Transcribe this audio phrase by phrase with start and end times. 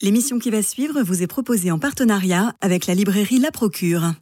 [0.00, 4.12] L'émission qui va suivre vous est proposée en partenariat avec la librairie La Procure.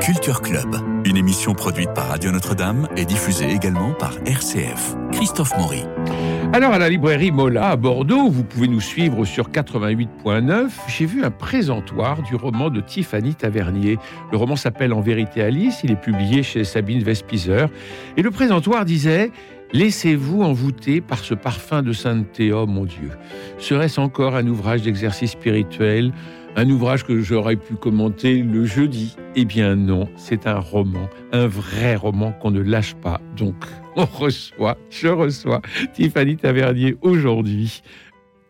[0.00, 0.74] Culture Club,
[1.04, 4.96] une émission produite par Radio Notre-Dame et diffusée également par RCF.
[5.12, 5.84] Christophe Maury.
[6.54, 10.68] Alors à la librairie Mola à Bordeaux, vous pouvez nous suivre sur 88.9.
[10.86, 13.98] J'ai vu un présentoir du roman de Tiffany Tavernier.
[14.30, 17.68] Le roman s'appelle En vérité Alice, il est publié chez Sabine Vespizer.
[18.16, 19.32] Et le présentoir disait
[19.72, 23.10] Laissez-vous envoûter par ce parfum de sainteté, oh mon Dieu.
[23.58, 26.12] Serait-ce encore un ouvrage d'exercice spirituel
[26.56, 29.16] un ouvrage que j'aurais pu commenter le jeudi.
[29.34, 33.20] Eh bien non, c'est un roman, un vrai roman qu'on ne lâche pas.
[33.36, 33.56] Donc,
[33.96, 37.82] on reçoit, je reçois Tiffany Tavernier aujourd'hui.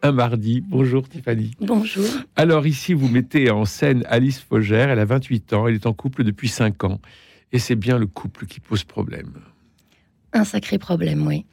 [0.02, 0.60] Un mardi.
[0.60, 1.52] Bonjour Tiffany.
[1.60, 2.04] Bonjour.
[2.36, 4.90] Alors ici, vous mettez en scène Alice Fogère.
[4.90, 5.66] Elle a 28 ans.
[5.66, 7.00] Elle est en couple depuis 5 ans.
[7.52, 9.32] Et c'est bien le couple qui pose problème.
[10.34, 11.46] Un sacré problème, oui.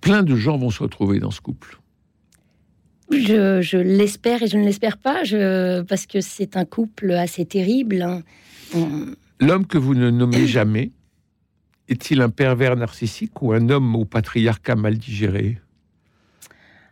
[0.00, 1.78] Plein de gens vont se retrouver dans ce couple.
[3.12, 8.02] Je, l'espère et je ne l'espère pas, je, parce que c'est un couple assez terrible.
[8.02, 8.22] Hein.
[9.40, 10.90] L'homme que vous ne nommez jamais
[11.88, 15.58] est-il un pervers narcissique ou un homme au patriarcat mal digéré?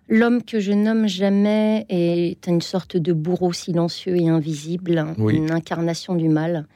[0.09, 6.17] L'homme que je nomme jamais est une sorte de bourreau silencieux et invisible, une incarnation
[6.17, 6.67] du mal.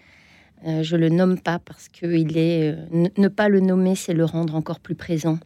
[0.66, 4.14] Euh, je le nomme pas parce que il est euh, ne pas le nommer, c'est
[4.14, 5.38] le rendre encore plus présent.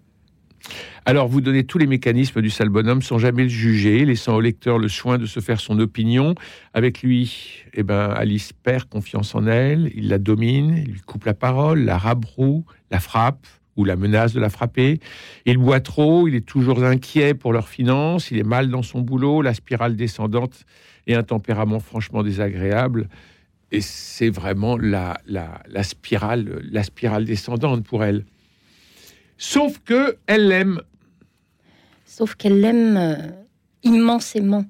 [1.04, 4.40] Alors, vous donnez tous les mécanismes du sale bonhomme sans jamais le juger, laissant au
[4.40, 6.34] lecteur le soin de se faire son opinion.
[6.74, 11.24] Avec lui, eh ben, Alice perd confiance en elle, il la domine, il lui coupe
[11.24, 15.00] la parole, la rabroue, la frappe ou la menace de la frapper.
[15.46, 19.00] Il boit trop, il est toujours inquiet pour leurs finances, il est mal dans son
[19.00, 20.66] boulot, la spirale descendante
[21.06, 23.08] et un tempérament franchement désagréable.
[23.70, 28.24] Et c'est vraiment la, la, spirale, la spirale descendante pour elle.
[29.38, 30.80] Sauf que elle l'aime.
[32.04, 33.14] Sauf qu'elle l'aime euh,
[33.84, 34.64] immensément.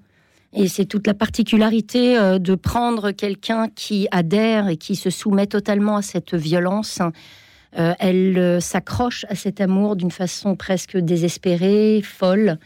[0.53, 5.47] Et c'est toute la particularité euh, de prendre quelqu'un qui adhère et qui se soumet
[5.47, 7.01] totalement à cette violence.
[7.79, 12.59] Euh, elle s'accroche à cet amour d'une façon presque désespérée, folle,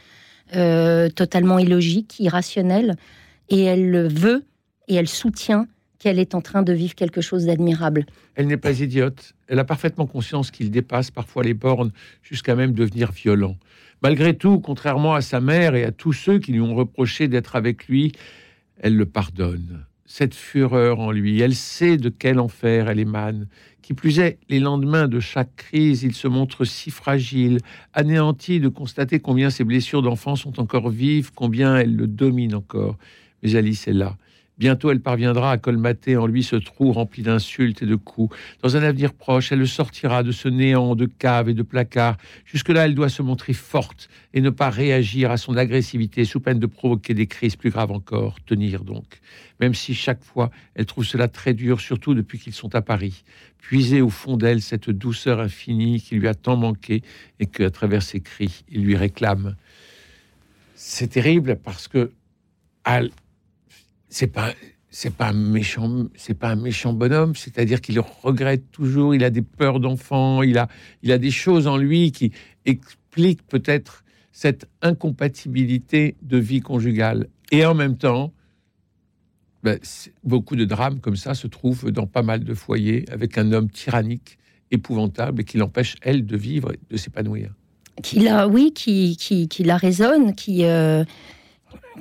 [1.17, 2.97] totalement illogique, irrationnelle.
[3.49, 4.45] Et elle le veut
[4.87, 5.67] et elle soutient
[6.03, 8.07] qu'elle est en train de vivre quelque chose d'admirable.
[8.35, 9.35] Elle n'est pas idiote.
[9.47, 11.93] Elle a parfaitement conscience qu'il dépasse parfois les bornes
[12.23, 13.57] jusqu'à même devenir violent.
[14.03, 17.55] Malgré tout, contrairement à sa mère et à tous ceux qui lui ont reproché d'être
[17.55, 18.11] avec lui,
[18.81, 19.85] elle le pardonne.
[20.05, 23.47] Cette fureur en lui, elle sait de quel enfer elle émane.
[23.81, 27.59] Qui plus est, les lendemains de chaque crise, il se montre si fragile,
[27.95, 32.99] anéanti de constater combien ses blessures d'enfant sont encore vives, combien elle le domine encore.
[33.45, 34.17] Mais Alice est là.
[34.63, 38.33] Bientôt, elle parviendra à colmater en lui ce trou rempli d'insultes et de coups.
[38.63, 42.17] Dans un avenir proche, elle le sortira de ce néant de caves et de placards.
[42.45, 46.61] Jusque-là, elle doit se montrer forte et ne pas réagir à son agressivité sous peine
[46.61, 48.37] de provoquer des crises plus graves encore.
[48.47, 49.19] Tenir donc.
[49.59, 53.25] Même si chaque fois, elle trouve cela très dur, surtout depuis qu'ils sont à Paris.
[53.59, 57.03] Puiser au fond d'elle cette douceur infinie qui lui a tant manqué
[57.41, 59.57] et que, à travers ses cris, il lui réclame.
[60.77, 62.13] C'est terrible parce que
[64.13, 64.53] c'est pas
[64.91, 69.31] c'est pas un méchant c'est pas un méchant bonhomme c'est-à-dire qu'il regrette toujours il a
[69.31, 70.69] des peurs d'enfant il a
[71.03, 72.31] il a des choses en lui qui
[72.67, 74.03] expliquent peut-être
[74.33, 77.29] cette incompatibilité de vie conjugale.
[77.51, 78.33] Et en même temps
[79.63, 79.79] ben,
[80.25, 83.71] beaucoup de drames comme ça se trouvent dans pas mal de foyers avec un homme
[83.71, 84.39] tyrannique
[84.73, 87.55] épouvantable et qui l'empêche elle de vivre de s'épanouir.
[88.03, 91.05] Qui la oui qui qui, qui la raisonne qui euh,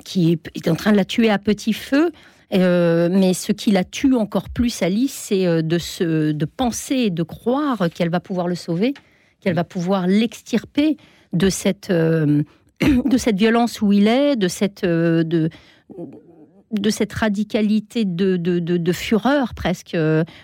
[0.04, 2.12] qui est en train de la tuer à petit feu.
[2.54, 7.10] Euh, mais ce qui la tue encore plus, Alice, c'est euh, de, se, de penser
[7.10, 8.94] de croire qu'elle va pouvoir le sauver,
[9.40, 10.96] qu'elle va pouvoir l'extirper
[11.32, 12.42] de cette, euh,
[12.82, 15.48] de cette violence où il est, de cette, de,
[16.72, 19.96] de cette radicalité de, de, de, fureur presque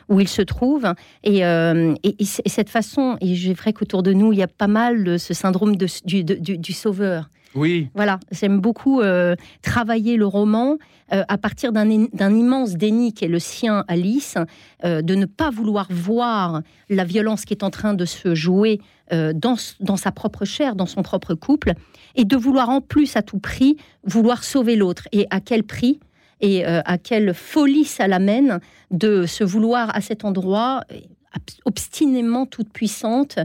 [0.08, 0.86] où il se trouve.
[1.24, 5.18] Et, et, cette façon, et j'ai vrai qu'autour de nous, il y a pas mal
[5.18, 7.28] ce syndrome du, du sauveur.
[7.54, 7.88] Oui.
[7.94, 10.76] Voilà, j'aime beaucoup euh, travailler le roman
[11.12, 14.36] euh, à partir d'un immense déni qui est le sien, Alice,
[14.84, 18.80] euh, de ne pas vouloir voir la violence qui est en train de se jouer
[19.10, 21.72] dans, dans, sa propre chair, dans son propre couple,
[22.14, 25.08] et de vouloir en plus à tout prix vouloir sauver l'autre.
[25.12, 25.98] Et à quel prix?
[26.42, 28.60] Et à quelle folie ça l'amène
[28.90, 30.84] de se vouloir à cet endroit
[31.64, 33.38] obstinément toute puissante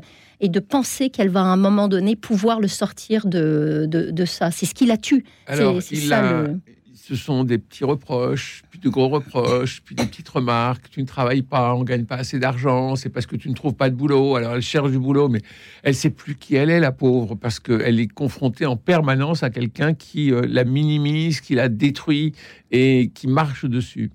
[0.44, 4.52] et de penser qu'elle va à un moment donné pouvoir le sortir de, de, ça.
[4.52, 5.24] C'est ce qui la tue.
[5.48, 6.48] Alors, il, a,
[6.94, 10.90] ce sont des petits reproches, puis de gros reproches, puis des petites remarques.
[10.90, 13.74] Tu ne travailles pas, on gagne pas assez d'argent, c'est parce que tu ne trouves
[13.74, 14.36] pas de boulot.
[14.36, 15.40] Alors elle cherche du boulot, mais
[15.84, 19.50] elle sait plus qui elle est, la pauvre, parce qu'elle est confrontée en permanence à
[19.50, 22.34] quelqu'un qui euh, la minimise, qui la détruit
[22.70, 24.12] et qui marche dessus.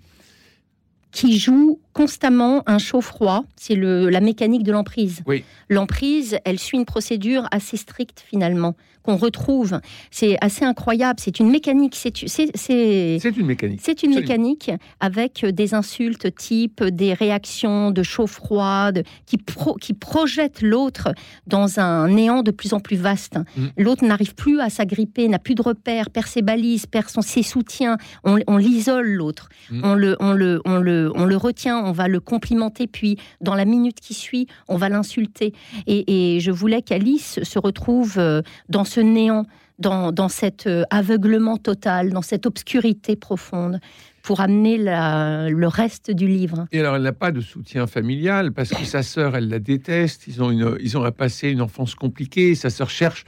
[1.10, 5.22] Qui joue constamment un chaud-froid, c'est la mécanique de l'emprise.
[5.26, 5.42] Oui.
[5.68, 9.80] L'emprise, elle suit une procédure assez stricte finalement qu'on retrouve.
[10.10, 11.18] C'est assez incroyable.
[11.18, 11.94] C'est une mécanique.
[11.96, 13.80] C'est une mécanique.
[13.82, 18.90] C'est une mécanique avec des insultes type des réactions de chaud-froid
[19.26, 19.38] qui,
[19.80, 21.08] qui projettent l'autre
[21.46, 23.38] dans un néant de plus en plus vaste.
[23.56, 23.66] Mm.
[23.78, 27.42] L'autre n'arrive plus à s'agripper, n'a plus de repères, perd ses balises, perd son, ses
[27.42, 27.96] soutiens.
[28.24, 29.48] On, l'isole l'autre.
[29.70, 29.80] Mm.
[29.84, 33.54] On, le, on, le, on, le, on le retient, on va le complimenter, puis dans
[33.54, 35.52] la minute qui suit, on va l'insulter.
[35.86, 39.46] Et, je voulais qu'Alice se retrouve euh, dans ce néant,
[39.78, 43.80] dans, cet euh, aveuglement total, dans cette obscurité profonde
[44.22, 46.66] pour amener le reste du livre.
[46.72, 50.26] Et alors, elle n'a pas de soutien familial parce que sa sœur, elle la déteste.
[50.26, 52.54] Ils ont, une, ils ont à passer une enfance compliquée.
[52.54, 53.24] Sa sœur cherche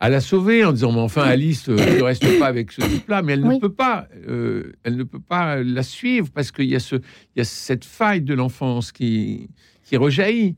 [0.00, 3.22] à la sauver en disant mais enfin Alice euh, ne reste pas avec ce type-là
[3.22, 6.74] mais elle ne peut pas euh, elle ne peut pas la suivre parce qu'il y
[6.74, 9.50] a ce il y a cette faille de l'enfance qui
[9.84, 10.56] qui rejaillit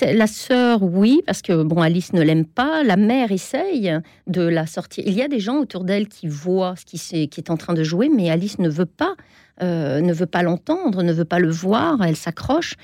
[0.00, 2.82] la sœur, oui, parce que bon, Alice ne l'aime pas.
[2.82, 3.92] La mère essaye
[4.26, 5.04] de la sortir.
[5.06, 7.56] Il y a des gens autour d'elle qui voient ce qui, est, qui est en
[7.56, 9.14] train de jouer, mais Alice ne veut pas,
[9.62, 12.02] euh, ne veut pas l'entendre, ne veut pas le voir.
[12.02, 12.74] Elle s'accroche,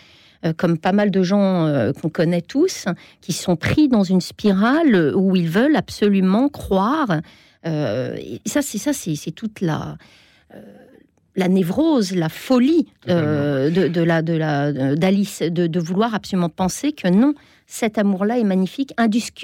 [0.57, 2.87] comme pas mal de gens euh, qu'on connaît tous,
[3.21, 7.21] qui sont pris dans une spirale où ils veulent absolument croire.
[7.65, 9.97] et ça, c'est ça, c'est toute la
[11.37, 17.09] la névrose, la folie euh, de, la de la d'Alice de, vouloir absolument penser que
[17.09, 17.35] non,
[17.67, 18.93] cet amour-là est magnifique,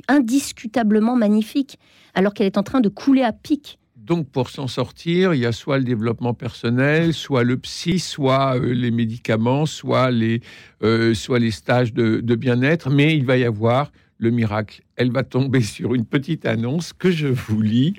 [0.09, 1.79] indiscutablement magnifique,
[2.15, 3.79] alors qu'elle est en train de couler à pic.
[4.09, 8.57] Donc pour s'en sortir, il y a soit le développement personnel, soit le psy, soit
[8.57, 10.41] euh, les médicaments, soit les,
[10.83, 11.13] euh,
[11.51, 14.83] stages de bien-être, mais il va y avoir le miracle.
[14.97, 17.95] Elle va tomber sur une petite annonce que je vous lis.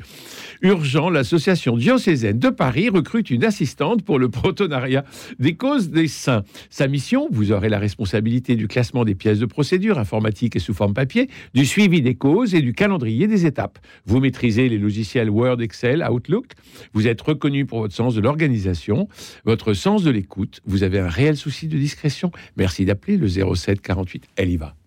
[0.62, 5.06] Urgent, l'association diocésaine de Paris recrute une assistante pour le protonariat
[5.40, 6.44] des causes des saints.
[6.70, 10.74] Sa mission, vous aurez la responsabilité du classement des pièces de procédure informatique et sous
[10.74, 13.80] forme papier, du suivi des causes et du calendrier des étapes.
[14.06, 16.54] Vous maîtrisez les logiciels Word, Excel, Outlook.
[16.94, 19.08] Vous êtes reconnu pour votre sens de l'organisation,
[19.46, 20.60] votre sens de l'écoute.
[20.66, 22.32] Vous avez un réel souci de discrétion.
[22.58, 24.26] Merci d'appeler le 07 48.
[24.36, 24.79] Elle y va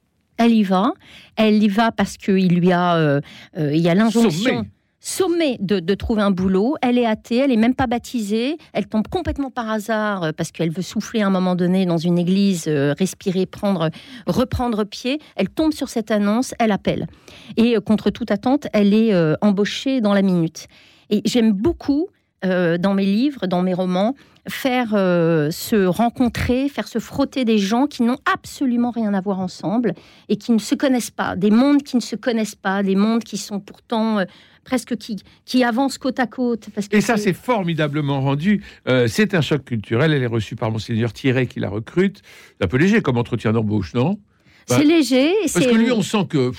[0.45, 0.93] elle y va.
[1.37, 3.21] Elle y va parce qu'il lui a, euh,
[3.57, 4.67] euh, il y a l'injonction.
[5.05, 9.09] Sommée de, trouver un boulot, elle est athée, elle est même pas baptisée, elle tombe
[9.09, 12.69] complètement par hasard euh, parce qu'elle veut souffler à un moment donné dans une église,
[12.69, 13.91] respirer, prendre,
[14.29, 15.19] reprendre pied.
[15.35, 17.09] Elle tombe sur cette annonce, elle appelle
[17.57, 20.69] et contre toute attente, elle est embauchée dans la minute.
[21.11, 22.07] Et j'aime beaucoup
[22.43, 24.15] dans mes livres, dans mes romans,
[24.49, 29.39] faire euh, se rencontrer, faire se frotter des gens qui n'ont absolument rien à voir
[29.39, 29.95] ensemble
[30.29, 33.23] et qui ne se connaissent pas, des mondes qui ne se connaissent pas, des mondes
[33.23, 34.25] qui sont pourtant euh,
[34.65, 36.69] presque qui, qui avancent côte à côte.
[36.75, 38.65] Parce et ça, c'est formidablement rendu.
[38.89, 40.13] Euh, c'est un choc culturel.
[40.13, 42.23] Elle est reçue par Monseigneur Thierry qui la recrute.
[42.59, 44.19] C'est un peu léger comme entretien d'embauche, non?
[44.67, 45.33] C'est bah, léger.
[45.53, 46.53] Parce que lui, on sent que,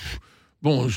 [0.62, 0.88] bon,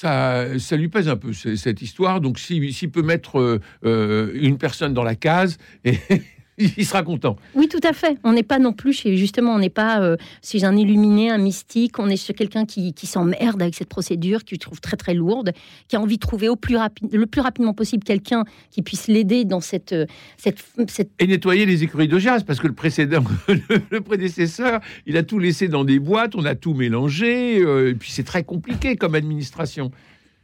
[0.00, 2.20] ça, ça, lui pèse un peu cette histoire.
[2.20, 5.58] Donc, s'il peut mettre une personne dans la case
[6.76, 7.36] il sera content.
[7.54, 8.18] Oui, tout à fait.
[8.24, 11.38] On n'est pas non plus chez, justement, on n'est pas euh, chez un illuminé, un
[11.38, 11.98] mystique.
[11.98, 15.52] On est chez quelqu'un qui, qui s'emmerde avec cette procédure, qui trouve très très lourde,
[15.88, 19.06] qui a envie de trouver au plus rapide, le plus rapidement possible quelqu'un qui puisse
[19.08, 20.06] l'aider dans cette, euh,
[20.36, 23.24] cette, cette, Et nettoyer les écuries de jazz, parce que le précédent,
[23.90, 27.94] le prédécesseur, il a tout laissé dans des boîtes, on a tout mélangé, euh, et
[27.94, 29.90] puis c'est très compliqué comme administration.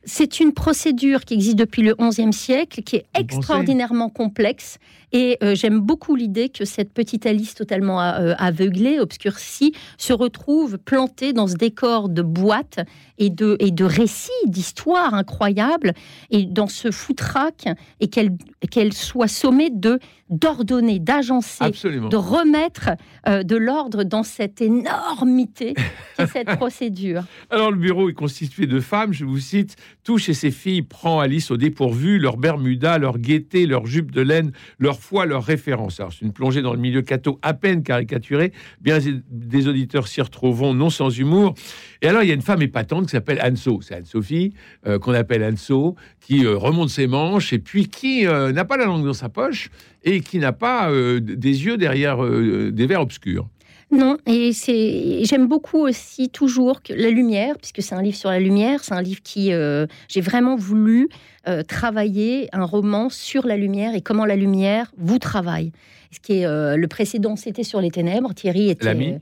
[0.07, 4.79] C'est une procédure qui existe depuis le XIe siècle, qui est extraordinairement complexe.
[5.15, 10.77] Et euh, j'aime beaucoup l'idée que cette petite Alice totalement euh, aveuglée, obscurcie, se retrouve
[10.77, 12.81] plantée dans ce décor de boîtes
[13.19, 15.95] et de, et de récits, d'histoires incroyables,
[16.31, 17.69] et dans ce foutraque,
[18.01, 18.33] et qu'elle
[18.71, 22.91] qu'elle soit sommée de d'ordonner, d'agencer, de remettre
[23.29, 25.75] euh, de l'ordre dans cette énormité
[26.17, 27.25] qu'est cette procédure.
[27.51, 31.21] Alors le bureau est constitué de femmes, je vous cite, tout chez ces filles prend
[31.21, 35.99] Alice au dépourvu, leur bermuda, leur gaieté, leur jupe de laine, leur foi, leur référence.
[35.99, 38.99] Alors c'est une plongée dans le milieu catho à peine caricaturé, bien
[39.31, 41.55] des auditeurs s'y retrouveront non sans humour.
[42.03, 44.53] Et alors il y a une femme épatante qui s'appelle Anso, c'est Anne-Sophie,
[44.87, 48.85] euh, qu'on appelle Anso, qui euh, remonte ses manches et puis qui n'a pas la
[48.85, 49.71] langue dans sa poche
[50.05, 53.49] et qui n'a pas euh, des yeux derrière euh, des verres obscurs.
[53.95, 58.31] Non, et c'est j'aime beaucoup aussi toujours que la lumière, puisque c'est un livre sur
[58.31, 61.09] la lumière, c'est un livre qui euh, j'ai vraiment voulu
[61.47, 65.71] euh, travailler un roman sur la lumière et comment la lumière vous travaille.
[66.11, 68.35] Ce qui est euh, le précédent, c'était sur les ténèbres.
[68.35, 69.19] Thierry était L'ami.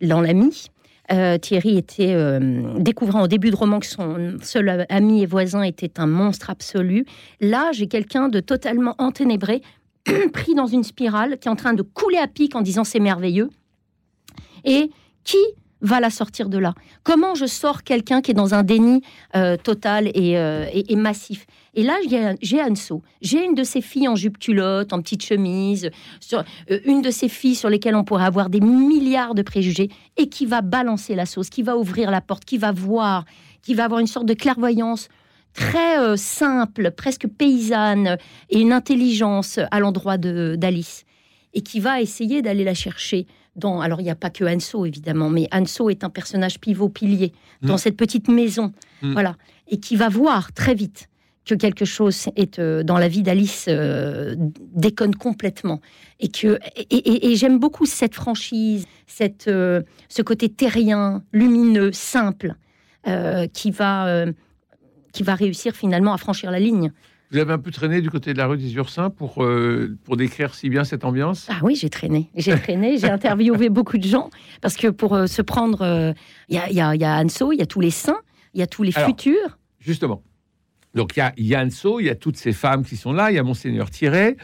[0.00, 0.68] dans l'ami.
[1.10, 5.62] Euh, Thierry était euh, découvrant au début de roman que son seul ami et voisin
[5.62, 7.06] était un monstre absolu.
[7.40, 9.62] Là, j'ai quelqu'un de totalement enténébré,
[10.32, 13.00] pris dans une spirale, qui est en train de couler à pic en disant c'est
[13.00, 13.48] merveilleux.
[14.68, 14.90] Et
[15.24, 15.36] qui
[15.80, 16.74] va la sortir de là?
[17.04, 19.00] Comment je sors quelqu'un qui est dans un déni
[19.36, 21.46] euh, total et, euh, massif?
[21.74, 21.96] Et là,
[22.42, 23.02] j'ai- Anso.
[23.22, 25.90] J'ai une de ces filles en jupe culotte, en petite chemise,
[26.32, 30.28] euh, une de ces filles sur lesquelles on pourrait avoir des milliards de préjugés et
[30.28, 33.24] qui va balancer la sauce, qui va ouvrir la porte, qui va voir,
[33.62, 35.08] qui va avoir une sorte de clairvoyance
[35.54, 38.16] très simple, presque paysanne,
[38.50, 41.04] et une intelligence à l'endroit d'Alice,
[41.54, 43.26] et qui va essayer d'aller la chercher.
[43.58, 47.32] Dans, alors, il n'y a pas que Anso, évidemment, mais Anso est un personnage pivot-pilier
[47.62, 47.78] dans Mm.
[47.78, 48.72] cette petite maison,
[49.02, 49.12] Mm.
[49.12, 49.34] voilà,
[49.68, 51.08] et qui va voir très vite
[51.44, 54.34] que quelque chose est euh, dans la vie d'Alice euh,
[54.74, 55.80] déconne complètement
[56.20, 61.90] et que et, et- et j'aime beaucoup cette franchise, cette euh, ce côté terrien, lumineux,
[61.92, 62.54] simple,
[63.54, 64.26] qui va
[65.14, 66.92] qui va réussir finalement à franchir la ligne.
[67.30, 70.16] Vous avez un peu traîné du côté de la rue des Ursins pour, euh, pour
[70.16, 71.46] décrire si bien cette ambiance?
[71.50, 74.30] Ah oui, j'ai traîné, j'ai traîné, j'ai interviewé beaucoup de gens
[74.62, 76.12] parce que pour euh, se prendre, euh,
[76.48, 78.20] il y, y a- il y a Anso, il y a tous les saints,
[78.54, 79.58] il y a tous les Alors, futurs.
[79.78, 80.22] Justement.
[80.94, 83.34] Donc il y a Yanso, il y a toutes ces femmes qui sont là, il
[83.34, 84.36] y a Monseigneur Thierry.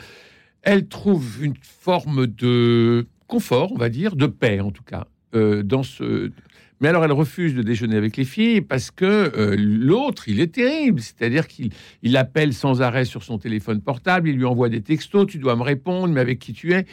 [0.61, 5.83] Elle trouve une forme de confort, on va dire, de paix en tout cas, dans
[5.83, 6.31] ce.
[6.85, 10.53] Mais alors elle refuse de déjeuner avec les filles parce que euh, l'autre, il est
[10.53, 11.01] terrible.
[11.01, 11.71] C'est-à-dire qu'il
[12.03, 15.57] il appelle sans arrêt sur son téléphone portable, il lui envoie des textos, tu dois
[15.57, 16.85] me répondre, mais avec qui tu es.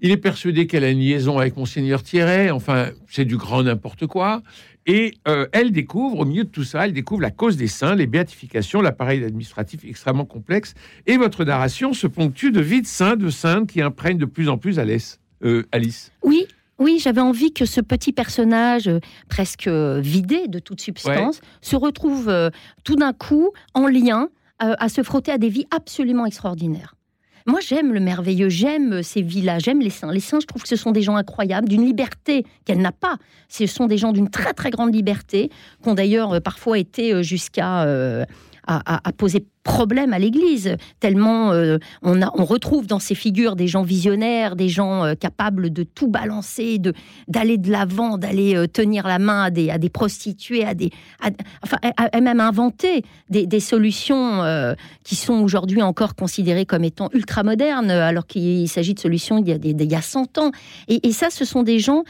[0.00, 2.50] Il est persuadé qu'elle a une liaison avec Monseigneur Thierry.
[2.50, 4.42] Enfin, c'est du grand n'importe quoi.
[4.84, 7.94] Et euh, elle découvre, au milieu de tout ça, elle découvre la cause des saints,
[7.94, 10.74] les béatifications, l'appareil administratif extrêmement complexe.
[11.06, 14.50] Et votre narration se ponctue de vies de saints, de saintes qui imprègnent de plus
[14.50, 14.78] en plus.
[15.42, 16.12] Euh, Alice.
[16.22, 16.46] Oui,
[16.78, 21.76] oui, j'avais envie que ce petit personnage euh, presque euh, vidé de toute substance se
[21.76, 22.50] retrouve euh,
[22.84, 24.28] tout d'un coup en lien
[24.62, 26.94] euh, à se frotter à des vies absolument extraordinaires.
[27.48, 30.10] Moi, j'aime le merveilleux, j'aime ces vies-là, j'aime les saints.
[30.12, 33.18] Les saints, je trouve que ce sont des gens incroyables, d'une liberté qu'elle n'a pas.
[33.48, 35.50] Ce sont des gens d'une très très grande liberté,
[35.82, 38.24] qui ont d'ailleurs parfois été jusqu'à à,
[38.66, 43.56] à- à poser problème à l'Église, tellement euh, on, a, on retrouve dans ces figures
[43.56, 46.80] des gens visionnaires, des gens euh, capables de tout balancer,
[47.28, 50.90] d'aller de l'avant, d'aller euh, tenir la main à des, à des prostituées, à des,
[51.62, 54.42] enfin, à- même inventer des, des solutions
[55.04, 59.48] qui sont aujourd'hui encore considérées comme étant ultra modernes, alors qu'il s'agit de solutions il
[59.48, 60.50] y a, il y a 100 ans.
[60.88, 62.04] Et, et ça, ce sont des gens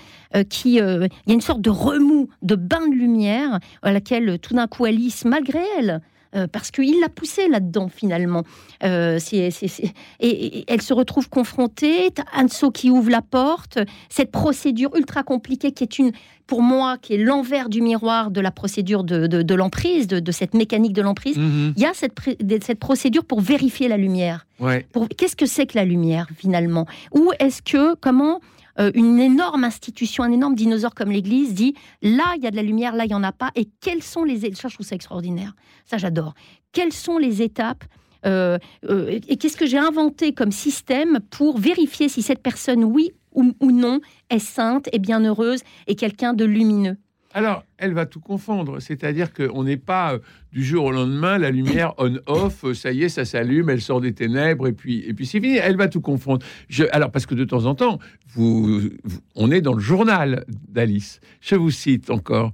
[0.49, 4.55] qui, il y a une sorte de remous, de bain de lumière à laquelle tout
[4.55, 6.01] d'un coup Alice, malgré elle,
[6.37, 8.43] euh, parce qu'il l'a poussée là-dedans finalement.
[8.85, 12.11] Euh, c'est- c'est- c'est- et, et elle se retrouve confrontée.
[12.35, 13.79] Anso qui ouvre la porte.
[14.09, 16.13] Cette procédure ultra compliquée qui est une,
[16.47, 20.21] pour moi, qui est l'envers du miroir de la procédure de, de- de l'emprise, de,
[20.21, 21.37] de cette mécanique de l'emprise.
[21.39, 21.75] Mhm.
[21.77, 24.47] Il y a cette, pré- de- cette procédure pour vérifier la lumière.
[24.61, 24.87] Ouais.
[24.93, 26.87] Pour- Qu'est-ce que c'est que la lumière finalement?
[27.13, 28.41] Ou est-ce que, comment
[28.79, 32.57] euh, une énorme institution, un énorme dinosaure comme l'Église dit là il y a de
[32.57, 34.87] la lumière, là il y en a pas, et quelles sont les ça je trouve
[34.87, 35.55] ça extraordinaire,
[35.85, 36.35] ça j'adore.
[36.73, 37.85] Quelles sont les étapes
[38.25, 38.59] euh,
[38.91, 43.53] euh, et qu'est-ce que j'ai inventé comme système pour vérifier si cette personne, oui ou,
[43.61, 46.97] ou non, est sainte, est bienheureuse, est quelqu'un de lumineux?
[47.37, 48.81] Alors, elle va tout confondre.
[48.81, 50.19] C'est-à-dire qu'on n'est pas euh,
[50.53, 54.01] du jour au lendemain, la lumière on-off, euh, ça y est, ça s'allume, elle sort
[54.01, 55.59] des ténèbres, et puis, et puis c'est fini.
[55.59, 56.47] Elle va tout confondre.
[56.71, 60.47] Je, alors, parce que de temps en temps, vous, vous- on est dans le journal
[60.71, 61.21] d'Alice.
[61.43, 62.53] Je vous cite encore.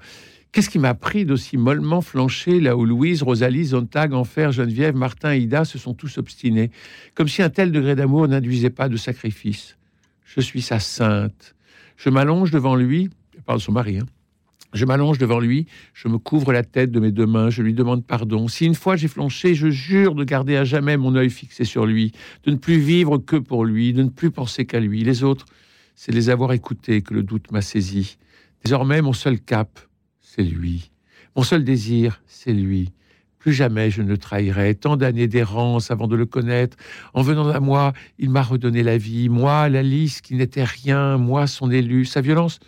[0.51, 5.33] Qu'est-ce qui m'a pris d'aussi mollement flancher là où Louise, Rosalie, Zontag, Enfer, Geneviève, Martin
[5.33, 6.73] et Ida se sont tous obstinés,
[7.15, 9.77] comme si un tel degré d'amour n'induisait pas de sacrifice?
[10.25, 11.55] Je suis sa sainte.
[11.97, 14.07] Je m'allonge devant lui, elle parle de son mari, hein.
[14.73, 17.75] Je m'allonge devant lui, je me couvre la tête de mes deux mains, je lui
[17.75, 18.49] demande pardon.
[18.49, 21.85] Si une fois j'ai flanché, je jure de garder à jamais mon œil fixé sur
[21.85, 22.13] lui,
[22.45, 25.05] de ne plus vivre que pour lui, de ne plus penser qu'à lui.
[25.05, 25.45] Les autres,
[25.95, 28.17] c'est les avoir écoutés que le doute m'a saisi.
[28.65, 29.79] Désormais, mon seul cap,
[30.21, 30.91] c'est lui.
[31.37, 32.93] Mon seul désir, c'est lui.
[33.39, 34.75] Plus jamais je ne trahirai.
[34.75, 36.77] Tant d'années d'errance avant de le connaître.
[37.13, 39.29] En venant à moi, il m'a redonné la vie.
[39.29, 41.19] Moi, la lys qui n'était rien.
[41.19, 42.05] Moi, son élu.
[42.05, 42.61] Sa violence,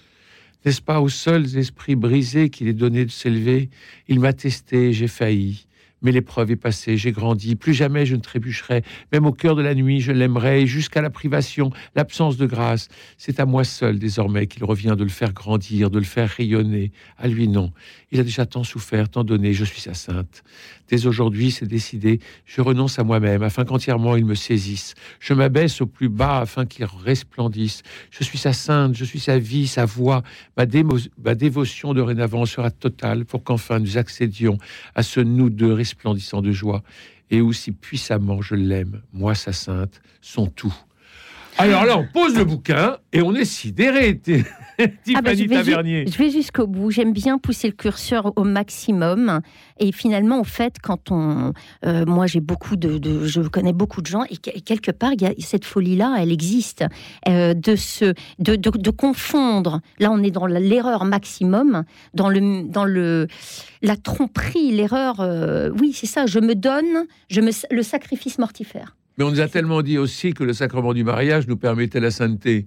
[0.65, 3.71] n'est-ce pas aux seuls esprits brisés qu'il est donné de s'élever?
[4.09, 5.67] Il m'a testé, j'ai failli.
[6.05, 9.63] Mais l'épreuve est passée, j'ai grandi, plus jamais je ne trébucherai, même au cœur de
[9.63, 12.89] la nuit, je l'aimerai, jusqu'à la privation, l'absence de grâce.
[13.19, 16.93] C'est à moi seul désormais qu'il revient de le faire grandir, de le faire rayonner.
[17.19, 17.73] À lui non.
[18.13, 20.45] Il a déjà tant souffert, tant donné, je suis sa sainte.
[20.89, 24.95] Dès aujourd'hui, c'est décidé, je renonce à moi-même, afin qu'entièrement il me saisisse.
[25.19, 27.83] Je m'abaisse au plus bas, afin qu'il resplendisse.
[28.11, 30.23] Je suis sa sainte, je suis sa vie, sa voix.
[30.57, 30.67] Ma,
[31.35, 34.59] dévotion dorénavant sera totale, pour qu'enfin nous accédions
[34.95, 36.83] à ce nous deux resplendissant de joie,
[37.31, 40.75] et aussi puissamment je l'aime, moi sa sainte, son tout.
[41.59, 44.21] Alors là, on pose le bouquin et on est sidéré.
[45.15, 46.91] Ah bah, je, vais je vais jusqu'au bout.
[46.91, 49.41] J'aime bien pousser le curseur au maximum.
[49.79, 51.53] Et finalement, au fait, quand on,
[51.87, 55.27] euh, moi, j'ai beaucoup de, je connais beaucoup de gens et, quelque part, il y
[55.27, 56.85] a cette folie-là, elle existe,
[57.29, 59.81] euh, de se, de, de, confondre.
[60.01, 63.29] Là, on est dans l'erreur maximum, dans le, dans le,
[63.81, 65.21] la tromperie, l'erreur.
[65.21, 66.27] Euh, oui, c'est ça.
[66.27, 68.97] Je me donne, je me, le sacrifice mortifère.
[69.17, 72.11] Mais on nous a tellement dit aussi que le sacrement du mariage nous permettait la
[72.11, 72.67] sainteté.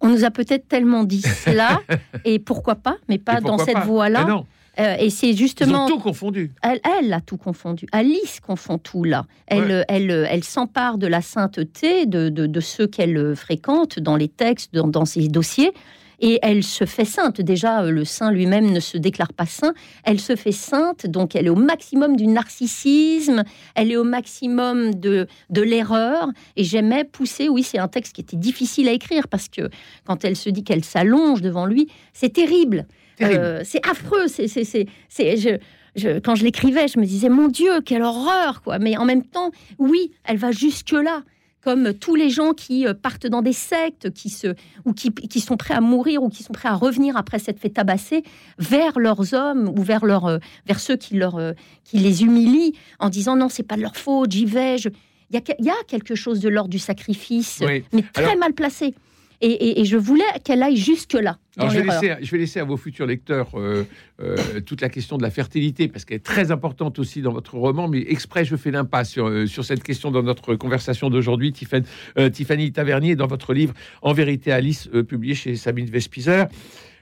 [0.00, 1.80] On nous a peut-être tellement dit cela,
[2.24, 4.44] et pourquoi pas, mais pas dans cette voie-là.
[4.78, 5.88] Euh, et c'est justement.
[5.88, 6.52] Ils ont tout confondu.
[6.62, 7.86] Elle, elle, a tout confondu.
[7.90, 9.26] Alice confond tout là.
[9.46, 14.72] Elle, elle, elle, s'empare de la sainteté de, de, ceux qu'elle fréquente dans les textes,
[14.72, 15.72] dans, dans ses dossiers
[16.20, 17.40] et elle se fait sainte.
[17.40, 19.74] Déjà, euh, le saint lui-même ne se déclare pas saint.
[20.04, 24.94] Elle se fait sainte, donc elle est au maximum du narcissisme, elle est au maximum
[24.94, 26.28] de, de l'erreur.
[26.56, 29.70] Et j'aimais pousser, oui, c'est un texte qui était difficile à écrire parce que
[30.04, 32.86] quand elle se dit qu'elle s'allonge devant lui, c'est terrible.
[33.22, 34.28] Euh, c'est affreux.
[34.28, 35.58] C'est, c'est, c'est, je,
[35.96, 38.78] je, quand je l'écrivais, je me disais, mon Dieu, quelle horreur, quoi.
[38.78, 41.22] Mais en même temps, oui, elle va jusque-là
[41.62, 45.40] comme tous les gens qui euh, partent dans des sectes, qui, se, ou qui, qui,
[45.40, 48.22] sont prêts à mourir ou qui sont prêts à revenir après s'être fait tabasser,
[48.58, 51.52] vers leurs hommes ou vers, leur, euh, vers ceux qui, leur, euh,
[51.84, 54.76] qui les humilient en disant non, c'est pas de leur faute, j'y vais.
[54.76, 54.92] Il,
[55.32, 57.62] y a, il y, a, quelque chose de l'ordre du sacrifice,
[57.92, 58.94] mais très mal placé.
[59.42, 61.38] Et, je voulais qu'elle aille jusque-là.
[61.56, 63.86] je vais, laisser, je vais, laisser, à vos futurs lecteurs euh,
[64.20, 67.54] euh, toute la question de la fertilité, parce qu'elle est très importante aussi dans votre
[67.54, 71.52] roman, mais exprès, je fais l'impasse sur, euh, sur cette question dans notre conversation d'aujourd'hui.
[71.52, 71.86] Tiffany,
[72.32, 76.46] Tiffany, Tavernier, dans votre livre En vérité, Alice, publié chez Sabine Vespizer.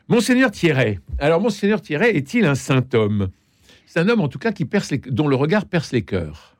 [0.07, 1.01] Monseigneur Thierry.
[1.19, 3.29] Alors, Monseigneur Thierry est-il un saint homme?
[3.85, 6.57] C'est un homme, en tout cas, qui perce dont le regard perce les cœurs.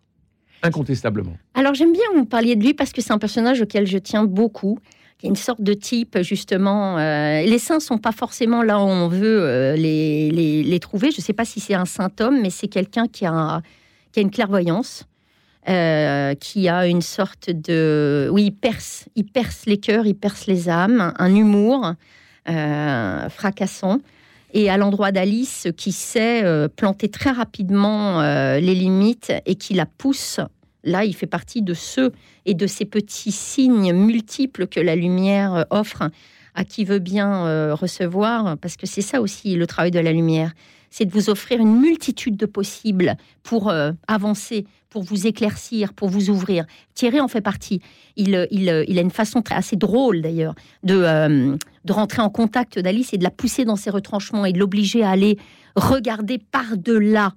[0.63, 1.37] Incontestablement.
[1.55, 4.25] Alors j'aime bien vous parliez de lui parce que c'est un personnage auquel je tiens
[4.25, 4.81] beaucoup
[5.27, 6.99] une sorte de type, justement.
[6.99, 10.31] Euh, les saints sont pas forcément là où on veut euh, les,
[10.63, 11.11] les, trouver.
[11.11, 13.61] Je ne sais pas si c'est un saint homme, mais c'est quelqu'un qui a,
[14.13, 15.07] qui a une clairvoyance,
[15.69, 18.29] euh, qui a une sorte de.
[18.31, 21.95] Oui, il perce, il perce les cœurs, il perce les âmes, un humour
[22.47, 23.99] fracassant.
[24.55, 26.43] Et à l'endroit d'Alice, qui sait
[26.77, 30.41] planter très rapidement les limites et qui la pousse
[30.85, 32.13] Là, il fait partie de ceux
[32.47, 36.11] et de ces petits signes multiples que la lumière offre
[36.55, 40.13] à qui veut bien euh, recevoir, parce que c'est ça aussi le travail de la
[40.13, 40.53] lumière,
[40.91, 46.09] c'est de vous offrir une multitude de possibles pour euh, avancer, pour vous éclaircir, pour
[46.09, 46.65] vous ouvrir.
[46.95, 47.81] Thierry en fait partie.
[48.17, 52.31] Il, il, il a une façon très, assez drôle d'ailleurs de, euh, de rentrer en
[52.31, 55.39] contact d'Alice et de la pousser dans ses retranchements et de l'obliger à aller
[55.77, 57.35] regarder par-delà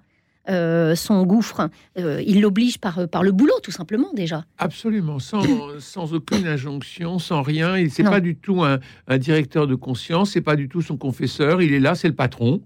[0.52, 4.46] euh, son gouffre, euh, il l'oblige par, par le boulot, tout simplement, déjà.
[4.58, 5.44] Absolument, sans,
[5.80, 7.78] sans aucune injonction, sans rien.
[7.78, 8.80] Il n'est pas du tout un,
[9.18, 11.62] directeur de conscience, c'est pas du tout son confesseur.
[11.62, 12.62] Il est là, c'est le patron.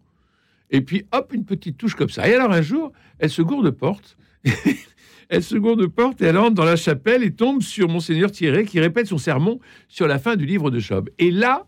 [0.72, 2.28] Et puis, hop, une petite touche comme ça.
[2.28, 4.18] Et alors, un jour, elle se gourde porte.
[5.30, 8.66] elle se gourde porte et elle entre dans la chapelle et tombe sur Monseigneur Thierry
[8.66, 11.10] qui répète son sermon sur la fin du livre de Job.
[11.20, 11.66] Et là,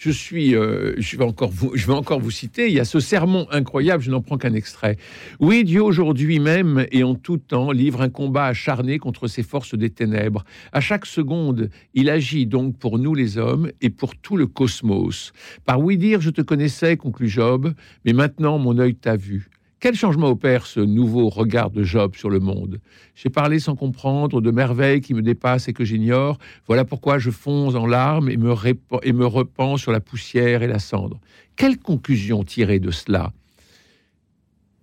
[0.00, 2.68] je suis, euh, je vais encore vous, je vais encore vous citer.
[2.68, 4.02] Il y a ce sermon incroyable.
[4.02, 4.96] Je n'en prends qu'un extrait.
[5.40, 9.74] Oui, Dieu aujourd'hui même et en tout temps livre un combat acharné contre ces forces
[9.74, 10.46] des ténèbres.
[10.72, 15.34] À chaque seconde, il agit donc pour nous les hommes et pour tout le cosmos.
[15.66, 17.74] Par oui dire, je te connaissais, conclut Job,
[18.06, 19.50] mais maintenant mon œil t'a vu.
[19.80, 22.80] Quel changement opère ce nouveau regard de Job sur le monde?
[23.14, 26.36] J'ai parlé sans comprendre de merveilles qui me dépassent et que j'ignore.
[26.66, 28.54] Voilà pourquoi je fonds en larmes et me,
[29.02, 31.18] et me repens sur la poussière et la cendre.
[31.56, 33.32] Quelle conclusion tirer de cela?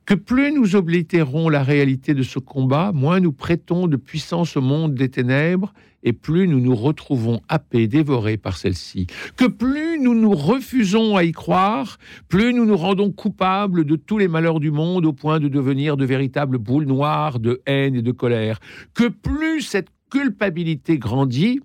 [0.08, 4.62] Que plus nous oblitérons la réalité de ce combat, moins nous prêtons de puissance au
[4.62, 5.76] monde des ténèbres
[6.08, 9.08] et plus nous nous retrouvons happés, dévorés par celle-ci.
[9.36, 11.98] Que plus nous nous refusons à y croire,
[12.30, 15.98] plus nous nous rendons coupables de tous les malheurs du monde au point de devenir
[15.98, 18.62] de véritables boules noires de haine et de colère.
[18.94, 21.60] Que plus cette culpabilité grandit,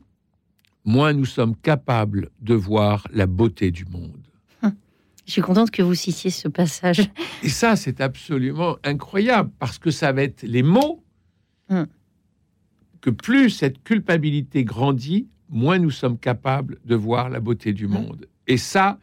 [0.84, 4.18] moins nous sommes capables de voir la beauté du monde.
[5.24, 7.08] Je suis contente que vous citiez ce passage.
[7.44, 11.02] Et ça, c'est absolument incroyable parce que ça va être les mots
[11.72, 11.84] Hmm.
[13.02, 18.26] Que plus cette culpabilité grandit, moins nous sommes capables de voir la beauté du monde.
[18.46, 18.98] Et ça,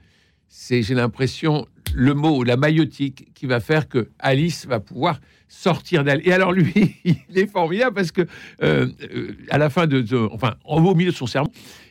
[0.48, 6.04] c'est, j'ai l'impression, le mot, la maïotique qui va faire que Alice va pouvoir sortir
[6.04, 6.22] d'elle.
[6.28, 8.22] Et alors lui, il est formidable parce que
[8.64, 11.28] euh, euh, à la fin de, de- enfin, au milieu de son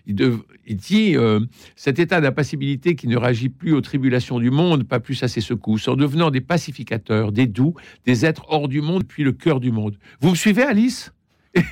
[0.06, 1.40] il, dev- il dit euh,
[1.76, 5.40] cet état d'impassibilité qui ne réagit plus aux tribulations du monde, pas plus à ses
[5.40, 7.74] secousses, en devenant des pacificateurs, des doux,
[8.06, 9.98] des êtres hors du monde, puis le cœur du monde.
[10.20, 11.12] Vous me suivez, Alice?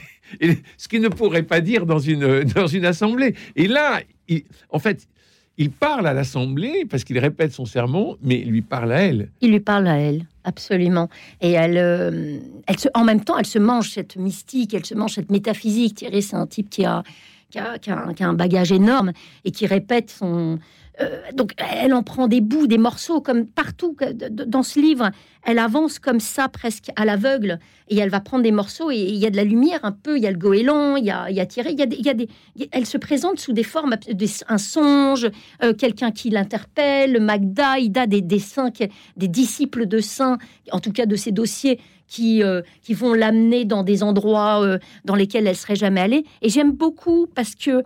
[0.40, 3.34] Et Ce qu'il ne pourrait pas dire dans une, dans une assemblée.
[3.56, 5.06] Et là, il- en fait,
[5.58, 9.30] il parle à l'assemblée parce qu'il répète son sermon, mais il lui parle à elle.
[9.40, 11.08] Il lui parle à elle, absolument.
[11.40, 14.94] Et elle, euh, elle se, en même temps, elle se mange cette mystique, elle se
[14.94, 15.94] mange cette métaphysique.
[15.96, 17.02] Thierry, c'est un type qui a,
[17.50, 19.12] qui a, qui a un bagage énorme
[19.44, 20.58] et qui répète son.
[21.00, 23.96] Euh, donc, elle en prend des bouts, des morceaux, comme partout
[24.30, 25.10] dans ce livre.
[25.42, 28.90] Elle avance comme ça, presque à l'aveugle, et elle va prendre des morceaux.
[28.90, 30.16] Et il y a de la lumière un peu.
[30.16, 31.72] Il y a le goéland, il y a, il y a Thierry.
[31.72, 32.28] Il y a, des, y a des,
[32.72, 33.96] elle se présente sous des formes,
[34.48, 35.28] un songe,
[35.62, 38.70] euh, quelqu'un qui l'interpelle, Magda, Ida, des, des saints,
[39.16, 40.38] des disciples de saints,
[40.72, 41.78] en tout cas de ces dossiers
[42.08, 46.24] qui, euh, qui vont l'amener dans des endroits dans lesquels elle serait jamais allée.
[46.40, 47.82] Et j'aime beaucoup parce que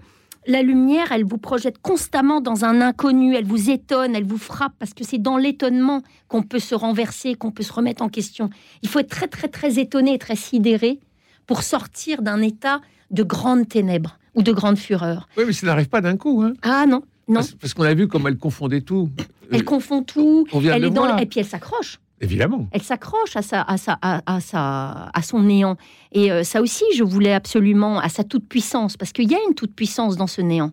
[0.50, 4.72] la lumière, elle vous projette constamment dans un inconnu, elle vous étonne, elle vous frappe,
[4.78, 8.50] parce que c'est dans l'étonnement qu'on peut se renverser, qu'on peut se remettre en question.
[8.82, 10.98] Il faut être très, très, très étonné et très sidéré
[11.46, 15.28] pour sortir d'un état de grande ténèbres ou de grande fureur.
[15.36, 16.42] Oui, mais ça n'arrive pas d'un coup.
[16.42, 19.08] Hein, Ah non, non, parce parce qu'on a vu comment elle confondait tout.
[19.50, 21.20] elle confond tout, on vient elle de est le dans voir.
[21.20, 21.98] et puis elle s'accroche.
[22.20, 22.68] Évidemment.
[22.72, 25.76] Elle s'accroche à sa, à sa, à, à sa, à son néant.
[26.12, 29.38] Et euh, ça aussi, je voulais absolument à sa toute puissance, parce qu'il y a
[29.48, 30.70] une toute puissance dans ce néant.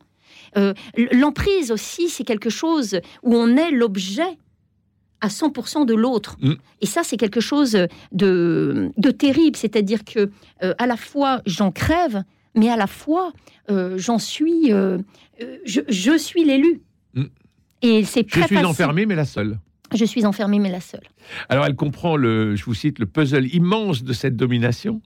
[0.58, 0.74] Euh,
[1.14, 4.38] L'emprise aussi, c'est quelque chose où on est l'objet
[5.22, 6.36] à 100% de l'autre.
[6.42, 6.54] Mm.
[6.82, 7.78] Et ça, c'est quelque chose
[8.12, 9.56] de, de terrible.
[9.56, 10.30] C'est-à-dire que
[10.64, 12.24] euh, à la fois j'en crève,
[12.56, 13.32] mais à la fois
[13.70, 16.82] j'en suis, je, je suis l'élu.
[17.14, 17.24] Mm.
[17.82, 19.60] Et c'est Je suis enfermée, mais la seule.
[19.94, 21.04] Je suis enfermée, mais la seule.
[21.50, 25.02] Alors, elle comprend le, je vous cite, le puzzle immense de cette domination.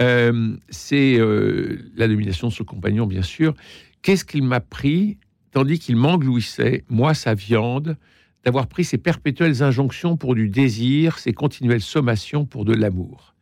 [0.00, 3.54] Euh, c'est euh, la domination de son compagnon, bien sûr.
[4.02, 5.18] Qu'est-ce qu'il m'a pris,
[5.52, 7.96] tandis qu'il m'englouissait, moi, sa viande,
[8.44, 13.34] d'avoir pris ses perpétuelles injonctions pour du désir, ses continuelles sommations pour de l'amour?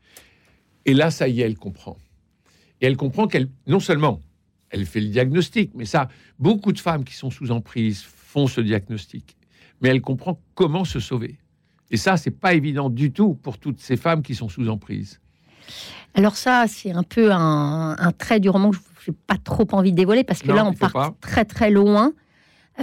[0.86, 1.96] Et là, ça y est, elle comprend.
[2.80, 4.20] Et elle comprend qu'elle, non seulement,
[4.70, 8.60] elle fait le diagnostic, mais ça, beaucoup de femmes qui sont sous emprise font ce
[8.60, 9.36] diagnostic,
[9.84, 11.38] mais elle comprend comment se sauver.
[11.90, 15.20] Et ça, c'est pas évident du tout pour toutes ces femmes qui sont sous emprise.
[16.14, 19.66] Alors ça, c'est un peu un, un trait du roman que je n'ai pas trop
[19.72, 21.14] envie de dévoiler parce que Non, là, on part pas.
[21.20, 22.12] très très loin.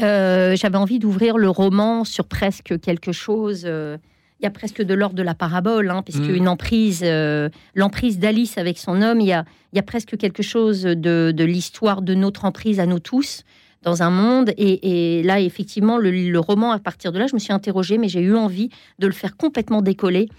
[0.02, 3.64] Euh, J'avais envie d'ouvrir le roman sur presque quelque chose.
[3.66, 3.98] euh,
[4.40, 6.36] il y a presque de l'ordre de la parabole, hein, puisque Mm.
[6.36, 10.18] une emprise, euh, l'emprise d'Alice avec son homme, il y a, il y a presque
[10.18, 13.44] quelque chose de, de l'histoire de notre emprise à nous tous
[13.84, 14.54] dans un monde.
[14.58, 18.22] Et, là, effectivement, le, roman, à partir de là, je me suis interrogée, mais j'ai
[18.22, 20.30] eu envie de le faire complètement décoller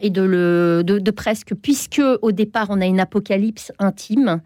[0.00, 4.40] et de le de presque puisque au départ on a une apocalypse intime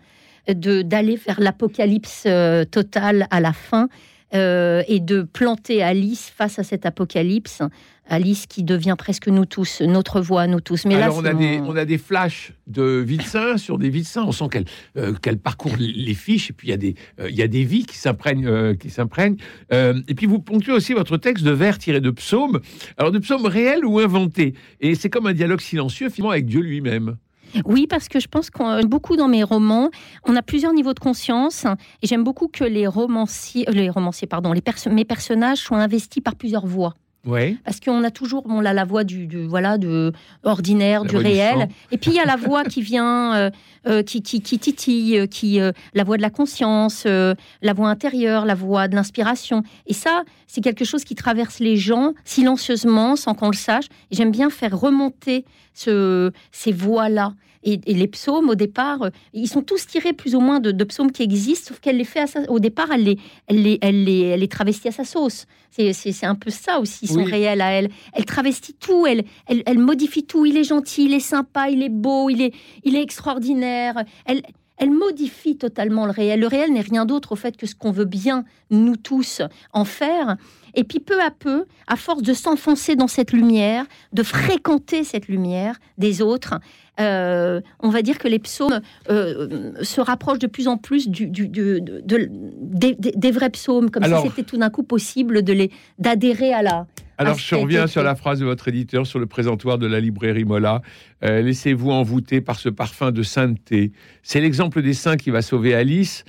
[0.48, 3.90] de d'aller vers l'apocalypse euh, totale à la fin
[4.34, 7.62] euh, et de planter Alice face à cette apocalypse
[8.08, 11.38] Alice qui devient presque nous tous notre voix nous tous mais Alors, là on, a
[11.38, 14.24] des, on a des flashs de Vitsin sur des Vitsins.
[14.26, 14.64] On sent qu'elle
[14.96, 17.48] euh, qu'elle parcourt les fiches et puis il y a des, euh, il y a
[17.48, 18.76] des vies qui s'imprègnent.
[18.76, 19.36] qui s'imprègnent.
[19.70, 22.60] Et puis, vous ponctuez aussi votre texte de vers tirés de psaumes.
[22.96, 24.54] Alors, de psaumes réels ou inventés.
[24.80, 27.16] Et c'est comme un dialogue silencieux, finalement, avec Dieu lui-même.
[27.64, 29.90] Oui, parce que je pense qu'on beaucoup dans mes romans,
[30.26, 31.64] on a plusieurs niveaux de conscience
[32.02, 35.78] et j'aime beaucoup que les romanciers, euh, les romanciers, pardon, les perso- mes personnages soient
[35.78, 36.94] investis par plusieurs voix.
[37.24, 37.56] Ouais.
[37.64, 40.12] Parce qu'on a toujours bon, là, la voix du, du- voilà de
[40.42, 43.50] ordinaire, La du réel, et puis il y a la voix qui vient, euh,
[43.86, 47.74] euh, qui, qui, qui titille, euh, qui euh, la voix de la conscience, euh, la
[47.74, 49.62] voix intérieure, la voix de l'inspiration.
[49.86, 53.86] Et ça, c'est quelque chose qui traverse les gens silencieusement, sans qu'on le sache.
[54.10, 57.34] Et j'aime bien faire remonter ce, ces voix-là.
[57.64, 60.72] Et, et les psaumes, au départ, euh, ils sont tous tirés plus ou moins de,
[60.72, 63.62] de psaumes qui existent, sauf qu'elle les fait à sa- au départ, elle les, elle
[63.62, 65.46] les, elle les, elle les travestit à sa sauce.
[65.70, 67.30] C'est- C'est c'est un peu ça aussi, son Oui.
[67.30, 67.88] réel à elle.
[68.14, 70.44] Elle travestit tout, elle, elle, elle modifie tout.
[70.44, 73.94] Il est gentil, il est sympa, il est beau, il est, il est extraordinaire.
[74.26, 74.42] Elle,
[74.78, 76.40] elle modifie totalement le réel.
[76.40, 79.40] Le réel n'est rien d'autre au fait que ce qu'on veut bien, nous tous,
[79.72, 80.36] en faire.
[80.74, 85.28] Et puis peu à peu, à force de s'enfoncer dans cette lumière, de fréquenter cette
[85.28, 86.54] lumière des autres,
[87.00, 91.28] euh, on va dire que les psaumes euh, se rapprochent de plus en plus du,
[91.28, 96.86] des, vrais psaumes, comme si c'était tout d'un coup possible de les d'adhérer à la.
[97.18, 100.44] Alors je reviens sur la phrase de votre éditeur sur le présentoir de la librairie
[100.44, 100.82] Mola.
[101.24, 103.92] Euh, laissez-vous envoûter par ce parfum de sainteté.
[104.22, 106.24] C'est l'exemple des saints qui va sauver Alice.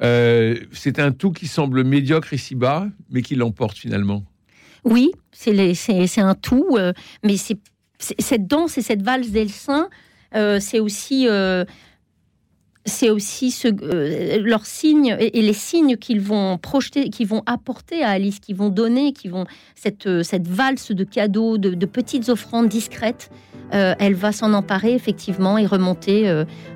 [0.00, 4.24] C'est un tout qui semble médiocre ici-bas, mais qui l'emporte finalement.
[4.84, 6.78] Oui, c'est un tout,
[7.24, 7.58] mais c'est
[7.98, 9.88] cette danse et cette valse des saints
[10.34, 11.64] euh, c'est aussi euh,
[12.84, 18.02] c'est aussi ce, euh, leurs signes et, les signes qu'ils vont projeter, qu'ils vont apporter
[18.02, 22.68] à Alice, qu'ils vont donner, qui vont cette, cette valse de cadeaux, de, petites offrandes
[22.68, 23.30] discrètes.
[23.70, 26.32] elle va s'en emparer effectivement et remonter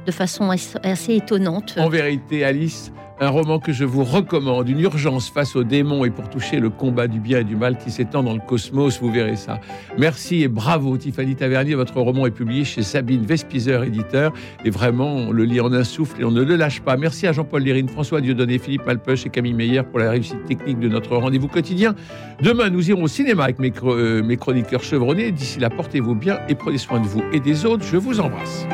[0.07, 1.77] de façon assez étonnante.
[1.79, 6.11] En vérité, Alice, un roman que je vous recommande, une urgence face aux démons et
[6.11, 9.13] pour toucher le combat du bien et du mal qui s'étend dans le cosmos, vous
[9.13, 9.61] verrez ça.
[9.97, 14.33] Merci et bravo Tiffany Tavernier, votre roman est publié chez Sabine Vespizer, éditeur,
[14.65, 16.97] et vraiment on le lit en un souffle et on ne le lâche pas.
[16.97, 20.81] Merci à Jean-Paul Lérine, François Dieudonné, Philippe Malpeuch et Camille Meyer pour la réussite technique
[20.81, 21.95] de notre rendez-vous quotidien.
[22.43, 25.31] Demain, nous irons au cinéma avec mes, euh, mes chroniqueurs chevronnés.
[25.31, 27.85] D'ici là, portez-vous bien et prenez soin de vous et des autres.
[27.85, 28.67] Je vous embrasse.